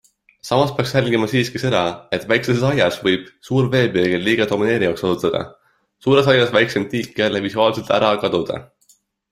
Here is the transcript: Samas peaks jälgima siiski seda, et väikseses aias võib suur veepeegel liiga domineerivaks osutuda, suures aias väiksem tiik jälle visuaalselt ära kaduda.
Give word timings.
Samas 0.47 0.71
peaks 0.77 0.93
jälgima 0.95 1.27
siiski 1.33 1.59
seda, 1.63 1.81
et 2.17 2.25
väikseses 2.31 2.65
aias 2.71 2.97
võib 3.09 3.27
suur 3.49 3.69
veepeegel 3.77 4.25
liiga 4.29 4.49
domineerivaks 4.55 5.07
osutuda, 5.11 5.43
suures 6.07 6.33
aias 6.35 6.59
väiksem 6.59 6.91
tiik 6.97 7.17
jälle 7.25 7.45
visuaalselt 7.47 7.95
ära 8.01 8.13
kaduda. 8.27 8.61